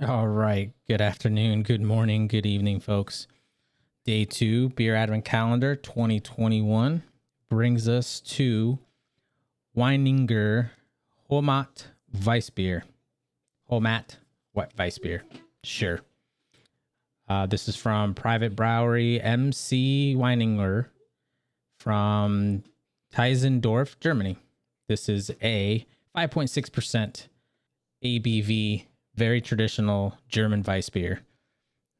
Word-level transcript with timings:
All 0.00 0.28
right. 0.28 0.70
Good 0.86 1.00
afternoon, 1.00 1.64
good 1.64 1.82
morning, 1.82 2.28
good 2.28 2.46
evening, 2.46 2.78
folks. 2.78 3.26
Day 4.04 4.24
two, 4.24 4.68
Beer 4.68 4.94
Advent 4.94 5.24
Calendar 5.24 5.74
2021 5.74 7.02
brings 7.48 7.88
us 7.88 8.20
to 8.20 8.78
Weininger 9.76 10.70
Homat 11.28 11.86
Weissbier. 12.16 12.82
Homat 13.68 14.18
what 14.52 14.72
Weissbier. 14.76 15.22
Sure. 15.64 15.98
Uh, 17.28 17.46
this 17.46 17.66
is 17.66 17.74
from 17.74 18.14
Private 18.14 18.54
Brewery 18.54 19.20
MC 19.20 20.14
Weininger 20.16 20.86
from 21.80 22.62
Teisendorf, 23.12 23.98
Germany. 23.98 24.36
This 24.86 25.08
is 25.08 25.32
a 25.42 25.84
5.6% 26.16 27.26
ABV 28.04 28.84
very 29.18 29.40
traditional 29.40 30.16
German 30.28 30.62
Weiss 30.62 30.88
beer. 30.88 31.20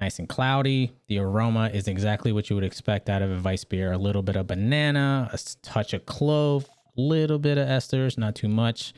Nice 0.00 0.18
and 0.18 0.28
cloudy. 0.28 0.92
The 1.06 1.18
aroma 1.18 1.70
is 1.72 1.86
exactly 1.86 2.32
what 2.32 2.48
you 2.48 2.56
would 2.56 2.64
expect 2.64 3.10
out 3.10 3.22
of 3.22 3.30
a 3.30 3.40
Weiss 3.40 3.64
beer. 3.64 3.92
A 3.92 3.98
little 3.98 4.22
bit 4.22 4.34
of 4.34 4.46
banana, 4.48 5.30
a 5.32 5.38
touch 5.62 5.92
of 5.92 6.06
clove, 6.06 6.68
a 6.96 7.00
little 7.00 7.38
bit 7.38 7.58
of 7.58 7.68
esters, 7.68 8.16
not 8.16 8.34
too 8.34 8.48
much, 8.48 8.94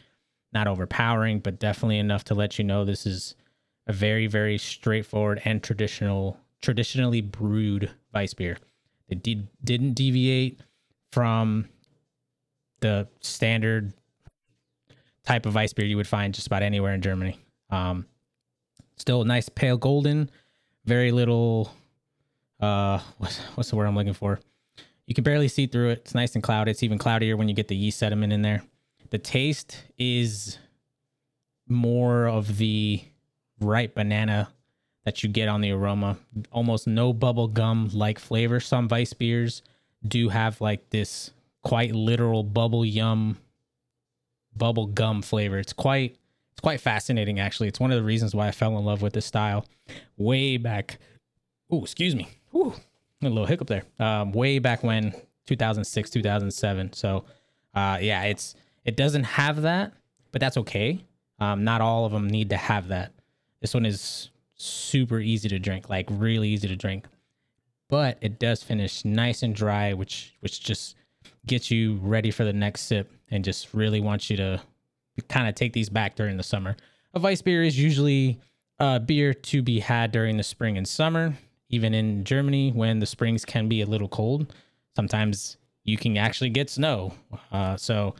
not 0.52 0.68
overpowering, 0.68 1.40
but 1.40 1.58
definitely 1.58 1.98
enough 1.98 2.24
to 2.24 2.34
let 2.34 2.56
you 2.56 2.64
know 2.64 2.84
this 2.84 3.04
is 3.04 3.34
a 3.88 3.92
very, 3.92 4.28
very 4.28 4.56
straightforward 4.56 5.42
and 5.44 5.62
traditional, 5.62 6.38
traditionally 6.62 7.20
brewed 7.20 7.90
Weiss 8.14 8.32
beer. 8.32 8.56
It 9.08 9.22
did, 9.22 9.48
didn't 9.62 9.94
deviate 9.94 10.60
from 11.12 11.68
the 12.80 13.08
standard 13.20 13.92
type 15.26 15.46
of 15.46 15.54
Weiss 15.54 15.72
beer 15.72 15.84
you 15.84 15.96
would 15.96 16.06
find 16.06 16.32
just 16.32 16.46
about 16.46 16.62
anywhere 16.62 16.94
in 16.94 17.02
Germany. 17.02 17.38
Um, 17.74 18.06
still 18.96 19.24
nice 19.24 19.48
pale 19.48 19.76
golden, 19.76 20.30
very 20.84 21.10
little. 21.10 21.72
Uh, 22.60 23.00
what's, 23.18 23.38
what's 23.56 23.70
the 23.70 23.76
word 23.76 23.86
I'm 23.86 23.96
looking 23.96 24.14
for? 24.14 24.40
You 25.06 25.14
can 25.14 25.24
barely 25.24 25.48
see 25.48 25.66
through 25.66 25.90
it. 25.90 25.98
It's 25.98 26.14
nice 26.14 26.34
and 26.34 26.42
cloudy. 26.42 26.70
It's 26.70 26.82
even 26.82 26.98
cloudier 26.98 27.36
when 27.36 27.48
you 27.48 27.54
get 27.54 27.68
the 27.68 27.76
yeast 27.76 27.98
sediment 27.98 28.32
in 28.32 28.42
there. 28.42 28.62
The 29.10 29.18
taste 29.18 29.84
is 29.98 30.58
more 31.68 32.26
of 32.26 32.56
the 32.56 33.02
ripe 33.60 33.96
banana 33.96 34.48
that 35.04 35.22
you 35.22 35.28
get 35.28 35.48
on 35.48 35.60
the 35.60 35.72
aroma. 35.72 36.16
Almost 36.50 36.86
no 36.86 37.12
bubble 37.12 37.48
gum 37.48 37.90
like 37.92 38.18
flavor. 38.18 38.60
Some 38.60 38.88
vice 38.88 39.12
beers 39.12 39.62
do 40.06 40.30
have 40.30 40.60
like 40.60 40.88
this 40.90 41.32
quite 41.62 41.94
literal 41.94 42.42
bubble 42.42 42.84
yum 42.84 43.38
bubble 44.56 44.86
gum 44.86 45.20
flavor. 45.20 45.58
It's 45.58 45.72
quite 45.72 46.16
it's 46.54 46.60
quite 46.60 46.80
fascinating, 46.80 47.40
actually. 47.40 47.66
It's 47.66 47.80
one 47.80 47.90
of 47.90 47.96
the 47.96 48.04
reasons 48.04 48.32
why 48.32 48.46
I 48.46 48.52
fell 48.52 48.78
in 48.78 48.84
love 48.84 49.02
with 49.02 49.12
this 49.12 49.26
style 49.26 49.66
way 50.16 50.56
back. 50.56 50.98
Oh, 51.68 51.82
excuse 51.82 52.14
me. 52.14 52.28
Ooh, 52.54 52.72
a 53.20 53.28
little 53.28 53.46
hiccup 53.46 53.66
there. 53.66 53.82
Um, 53.98 54.30
way 54.30 54.60
back 54.60 54.84
when 54.84 55.12
2006, 55.46 56.10
2007. 56.10 56.92
So, 56.92 57.24
uh, 57.74 57.98
yeah, 58.00 58.22
it's 58.24 58.54
it 58.84 58.96
doesn't 58.96 59.24
have 59.24 59.62
that, 59.62 59.94
but 60.30 60.40
that's 60.40 60.56
okay. 60.58 61.04
Um, 61.40 61.64
not 61.64 61.80
all 61.80 62.04
of 62.04 62.12
them 62.12 62.28
need 62.28 62.50
to 62.50 62.56
have 62.56 62.86
that. 62.88 63.12
This 63.60 63.74
one 63.74 63.84
is 63.84 64.30
super 64.54 65.18
easy 65.18 65.48
to 65.48 65.58
drink, 65.58 65.88
like 65.88 66.06
really 66.08 66.50
easy 66.50 66.68
to 66.68 66.76
drink, 66.76 67.06
but 67.88 68.16
it 68.20 68.38
does 68.38 68.62
finish 68.62 69.04
nice 69.04 69.42
and 69.42 69.56
dry, 69.56 69.92
which 69.92 70.34
which 70.38 70.62
just 70.62 70.94
gets 71.46 71.68
you 71.68 71.96
ready 71.96 72.30
for 72.30 72.44
the 72.44 72.52
next 72.52 72.82
sip 72.82 73.10
and 73.32 73.44
just 73.44 73.74
really 73.74 74.00
wants 74.00 74.30
you 74.30 74.36
to 74.36 74.60
kind 75.28 75.48
of 75.48 75.54
take 75.54 75.72
these 75.72 75.88
back 75.88 76.16
during 76.16 76.36
the 76.36 76.42
summer. 76.42 76.76
A 77.14 77.20
Weiss 77.20 77.42
beer 77.42 77.62
is 77.62 77.78
usually 77.78 78.40
a 78.78 78.98
beer 78.98 79.32
to 79.32 79.62
be 79.62 79.80
had 79.80 80.12
during 80.12 80.36
the 80.36 80.42
spring 80.42 80.76
and 80.76 80.86
summer, 80.86 81.34
even 81.68 81.94
in 81.94 82.24
Germany 82.24 82.70
when 82.72 82.98
the 82.98 83.06
springs 83.06 83.44
can 83.44 83.68
be 83.68 83.80
a 83.82 83.86
little 83.86 84.08
cold. 84.08 84.52
Sometimes 84.96 85.56
you 85.84 85.96
can 85.96 86.16
actually 86.16 86.50
get 86.50 86.70
snow. 86.70 87.14
Uh, 87.52 87.76
so 87.76 88.14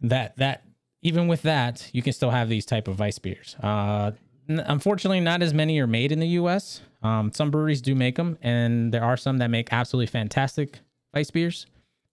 that 0.00 0.36
that 0.36 0.62
even 1.02 1.28
with 1.28 1.42
that, 1.42 1.88
you 1.92 2.02
can 2.02 2.12
still 2.12 2.30
have 2.30 2.48
these 2.48 2.66
type 2.66 2.88
of 2.88 2.98
Weiss 2.98 3.18
beers. 3.18 3.56
Uh, 3.62 4.12
unfortunately, 4.48 5.20
not 5.20 5.42
as 5.42 5.54
many 5.54 5.78
are 5.78 5.86
made 5.86 6.12
in 6.12 6.20
the 6.20 6.28
U.S. 6.28 6.80
Um, 7.02 7.32
some 7.32 7.50
breweries 7.50 7.80
do 7.80 7.94
make 7.94 8.16
them, 8.16 8.38
and 8.42 8.92
there 8.92 9.04
are 9.04 9.16
some 9.16 9.38
that 9.38 9.48
make 9.48 9.72
absolutely 9.72 10.06
fantastic 10.06 10.80
Weiss 11.14 11.30
beers. 11.30 11.66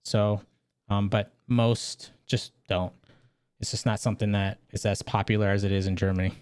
So, 0.04 0.42
um, 0.90 1.10
but 1.10 1.32
most 1.48 2.12
just 2.26 2.52
don't. 2.68 2.94
It's 3.64 3.72
just 3.72 3.86
not 3.86 4.02
something 4.02 4.34
that 4.34 4.58
is 4.72 4.86
as 4.86 5.02
popular 5.02 5.48
as 5.48 5.64
it 5.64 5.72
is 5.72 5.88
in 5.88 5.96
Germany. 5.96 6.34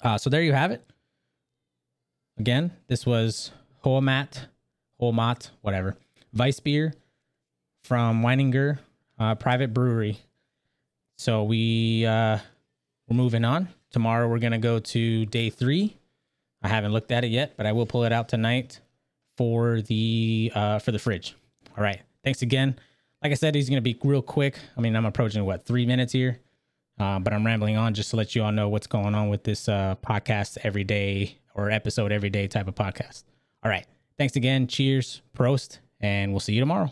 Uh, 0.00 0.16
so 0.18 0.30
there 0.30 0.40
you 0.40 0.52
have 0.52 0.70
it. 0.70 0.88
Again, 2.38 2.70
this 2.86 3.04
was 3.04 3.50
Hoamat, 3.84 4.46
Hoamat, 5.02 5.50
whatever, 5.62 5.96
Weissbier 6.32 6.92
from 7.82 8.22
Weininger 8.22 8.78
uh, 9.18 9.34
Private 9.34 9.74
Brewery. 9.74 10.20
So 11.16 11.42
we 11.42 12.06
uh, 12.06 12.38
we're 13.08 13.16
moving 13.16 13.44
on. 13.44 13.66
Tomorrow 13.90 14.28
we're 14.28 14.38
gonna 14.38 14.58
go 14.58 14.78
to 14.78 15.26
day 15.26 15.50
three. 15.50 15.96
I 16.62 16.68
haven't 16.68 16.92
looked 16.92 17.10
at 17.10 17.24
it 17.24 17.32
yet, 17.32 17.54
but 17.56 17.66
I 17.66 17.72
will 17.72 17.86
pull 17.86 18.04
it 18.04 18.12
out 18.12 18.28
tonight 18.28 18.78
for 19.36 19.80
the 19.80 20.52
uh, 20.54 20.78
for 20.78 20.92
the 20.92 21.00
fridge. 21.00 21.34
All 21.76 21.82
right. 21.82 22.00
Thanks 22.22 22.42
again 22.42 22.78
like 23.22 23.32
I 23.32 23.34
said, 23.34 23.54
he's 23.54 23.68
going 23.68 23.82
to 23.82 23.82
be 23.82 23.98
real 24.02 24.22
quick. 24.22 24.58
I 24.76 24.80
mean, 24.80 24.94
I'm 24.96 25.06
approaching 25.06 25.44
what 25.44 25.64
three 25.64 25.86
minutes 25.86 26.12
here, 26.12 26.40
uh, 26.98 27.18
but 27.18 27.32
I'm 27.32 27.44
rambling 27.44 27.76
on 27.76 27.94
just 27.94 28.10
to 28.10 28.16
let 28.16 28.34
you 28.34 28.42
all 28.42 28.52
know 28.52 28.68
what's 28.68 28.86
going 28.86 29.14
on 29.14 29.28
with 29.28 29.44
this 29.44 29.68
uh, 29.68 29.96
podcast 30.04 30.58
every 30.62 30.84
day 30.84 31.38
or 31.54 31.70
episode 31.70 32.12
every 32.12 32.30
day 32.30 32.46
type 32.46 32.68
of 32.68 32.74
podcast. 32.74 33.24
All 33.64 33.70
right. 33.70 33.86
Thanks 34.16 34.36
again. 34.36 34.66
Cheers. 34.66 35.22
Prost. 35.36 35.78
And 36.00 36.32
we'll 36.32 36.40
see 36.40 36.52
you 36.52 36.60
tomorrow. 36.60 36.90